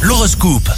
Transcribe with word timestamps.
L'horoscope. 0.00 0.70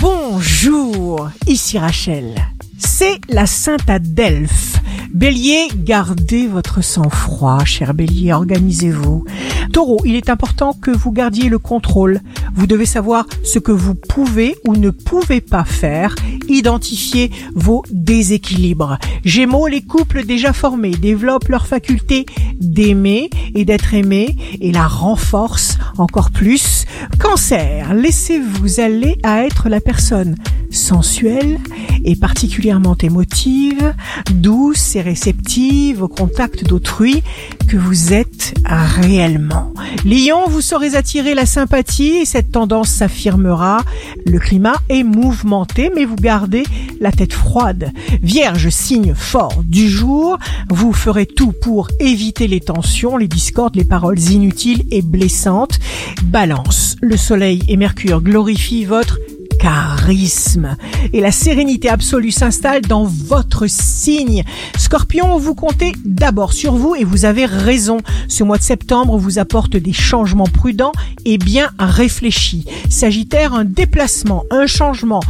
Bonjour, 0.00 1.28
ici 1.48 1.76
Rachel. 1.76 2.36
C'est 2.78 3.18
la 3.28 3.46
Sainte 3.46 3.90
Adelphe. 3.90 4.76
Bélier, 5.12 5.66
gardez 5.74 6.46
votre 6.46 6.84
sang-froid, 6.84 7.64
cher 7.64 7.92
Bélier, 7.92 8.32
organisez-vous. 8.32 9.24
Taureau, 9.72 10.00
il 10.04 10.14
est 10.14 10.30
important 10.30 10.72
que 10.72 10.92
vous 10.92 11.10
gardiez 11.10 11.48
le 11.48 11.58
contrôle. 11.58 12.20
Vous 12.54 12.68
devez 12.68 12.86
savoir 12.86 13.26
ce 13.42 13.58
que 13.58 13.72
vous 13.72 13.96
pouvez 13.96 14.54
ou 14.68 14.76
ne 14.76 14.90
pouvez 14.90 15.40
pas 15.40 15.64
faire, 15.64 16.14
identifier 16.48 17.32
vos 17.56 17.82
déséquilibres. 17.90 18.98
Gémeaux, 19.24 19.66
les 19.66 19.82
couples 19.82 20.24
déjà 20.24 20.52
formés 20.52 20.92
développent 20.92 21.48
leur 21.48 21.66
faculté 21.66 22.24
d'aimer 22.60 23.30
et 23.56 23.64
d'être 23.64 23.94
aimés 23.94 24.36
et 24.60 24.70
la 24.70 24.86
renforcent 24.86 25.78
encore 25.98 26.30
plus. 26.30 26.83
Cancer, 27.18 27.94
laissez-vous 27.94 28.80
aller 28.80 29.18
à 29.22 29.44
être 29.44 29.68
la 29.68 29.80
personne 29.80 30.36
sensuelle 30.70 31.58
et 32.04 32.16
particulièrement 32.16 32.96
émotive, 33.02 33.94
douce 34.32 34.96
et 34.96 35.02
réceptive 35.02 36.02
au 36.02 36.08
contact 36.08 36.64
d'autrui 36.64 37.22
que 37.68 37.76
vous 37.76 38.12
êtes 38.12 38.54
réellement. 38.64 39.73
Lion, 40.04 40.48
vous 40.48 40.60
saurez 40.60 40.96
attirer 40.96 41.34
la 41.34 41.46
sympathie 41.46 42.16
et 42.16 42.24
cette 42.24 42.52
tendance 42.52 42.90
s'affirmera. 42.90 43.82
Le 44.26 44.38
climat 44.38 44.76
est 44.88 45.02
mouvementé 45.02 45.90
mais 45.94 46.04
vous 46.04 46.16
gardez 46.16 46.64
la 47.00 47.12
tête 47.12 47.32
froide. 47.32 47.92
Vierge, 48.22 48.68
signe 48.68 49.14
fort 49.14 49.62
du 49.64 49.88
jour, 49.88 50.38
vous 50.70 50.92
ferez 50.92 51.26
tout 51.26 51.52
pour 51.52 51.88
éviter 52.00 52.48
les 52.48 52.60
tensions, 52.60 53.16
les 53.16 53.28
discordes, 53.28 53.76
les 53.76 53.84
paroles 53.84 54.18
inutiles 54.18 54.84
et 54.90 55.02
blessantes. 55.02 55.78
Balance, 56.24 56.96
le 57.00 57.16
soleil 57.16 57.62
et 57.68 57.76
Mercure 57.76 58.20
glorifient 58.20 58.84
votre 58.84 59.18
charisme 59.64 60.76
et 61.14 61.22
la 61.22 61.32
sérénité 61.32 61.88
absolue 61.88 62.32
s'installe 62.32 62.82
dans 62.82 63.04
votre 63.04 63.66
signe. 63.66 64.44
Scorpion, 64.76 65.38
vous 65.38 65.54
comptez 65.54 65.92
d'abord 66.04 66.52
sur 66.52 66.74
vous 66.74 66.94
et 66.94 67.04
vous 67.04 67.24
avez 67.24 67.46
raison. 67.46 67.96
Ce 68.28 68.44
mois 68.44 68.58
de 68.58 68.62
septembre 68.62 69.16
vous 69.16 69.38
apporte 69.38 69.78
des 69.78 69.94
changements 69.94 70.44
prudents 70.44 70.92
et 71.24 71.38
bien 71.38 71.70
réfléchis. 71.78 72.66
Sagittaire, 72.90 73.54
un 73.54 73.64
déplacement, 73.64 74.44
un 74.50 74.66
changement 74.66 75.20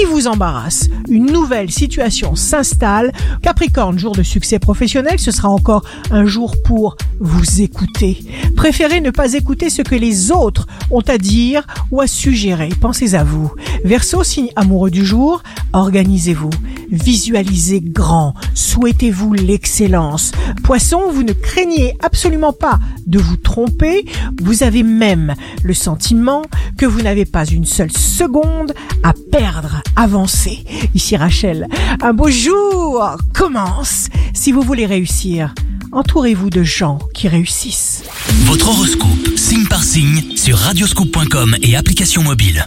qui 0.00 0.06
vous 0.06 0.28
embarrasse. 0.28 0.88
Une 1.10 1.26
nouvelle 1.26 1.70
situation 1.70 2.34
s'installe. 2.34 3.12
Capricorne, 3.42 3.98
jour 3.98 4.12
de 4.12 4.22
succès 4.22 4.58
professionnel, 4.58 5.18
ce 5.18 5.30
sera 5.30 5.50
encore 5.50 5.84
un 6.10 6.24
jour 6.24 6.54
pour 6.64 6.96
vous 7.18 7.60
écouter. 7.60 8.24
Préférez 8.56 9.02
ne 9.02 9.10
pas 9.10 9.34
écouter 9.34 9.68
ce 9.68 9.82
que 9.82 9.94
les 9.94 10.32
autres 10.32 10.66
ont 10.90 11.02
à 11.06 11.18
dire 11.18 11.66
ou 11.90 12.00
à 12.00 12.06
suggérer. 12.06 12.70
Pensez 12.80 13.14
à 13.14 13.24
vous. 13.24 13.52
Verseau, 13.84 14.24
signe 14.24 14.50
amoureux 14.56 14.90
du 14.90 15.04
jour, 15.04 15.42
organisez-vous, 15.72 16.50
visualisez 16.90 17.80
grand, 17.80 18.34
souhaitez-vous 18.54 19.34
l'excellence. 19.34 20.32
Poisson, 20.62 21.10
vous 21.10 21.22
ne 21.22 21.32
craignez 21.32 21.94
absolument 22.02 22.52
pas 22.52 22.78
de 23.06 23.18
vous 23.18 23.36
tromper, 23.36 24.04
vous 24.40 24.62
avez 24.62 24.82
même 24.82 25.34
le 25.62 25.74
sentiment 25.74 26.42
que 26.76 26.86
vous 26.86 27.02
n'avez 27.02 27.24
pas 27.24 27.44
une 27.44 27.64
seule 27.64 27.92
seconde 27.92 28.74
à 29.02 29.14
perdre, 29.32 29.82
avancez. 29.96 30.64
Ici 30.94 31.16
Rachel, 31.16 31.66
un 32.02 32.12
beau 32.12 32.30
jour 32.30 33.16
commence. 33.34 34.08
Si 34.34 34.52
vous 34.52 34.62
voulez 34.62 34.86
réussir, 34.86 35.54
entourez-vous 35.92 36.50
de 36.50 36.62
gens 36.62 36.98
qui 37.14 37.28
réussissent. 37.28 38.04
Votre 38.44 38.68
horoscope, 38.68 39.36
signe 39.36 39.66
par 39.66 39.82
signe, 39.82 40.36
sur 40.36 40.56
radioscoop.com 40.56 41.56
et 41.62 41.76
application 41.76 42.22
mobile. 42.22 42.66